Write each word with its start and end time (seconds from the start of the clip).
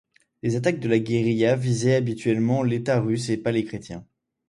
Les 0.41 0.55
attaques 0.55 0.79
de 0.79 0.89
la 0.89 0.97
guérilla 0.97 1.55
visaient 1.55 1.93
habituellement 1.93 2.63
l'État 2.63 2.99
russe 2.99 3.29
et 3.29 3.37
pas 3.37 3.51
les 3.51 3.65
chrétiens. 3.65 4.03